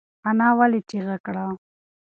انا 0.29 0.47
ولې 0.59 0.81
چیغه 0.89 1.17
کړه؟ 1.25 1.45